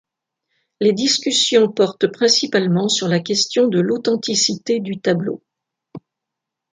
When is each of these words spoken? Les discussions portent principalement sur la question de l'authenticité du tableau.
Les 0.79 0.93
discussions 0.93 1.71
portent 1.71 2.07
principalement 2.07 2.87
sur 2.89 3.07
la 3.07 3.19
question 3.19 3.67
de 3.67 3.79
l'authenticité 3.79 4.79
du 4.79 4.99
tableau. 4.99 5.43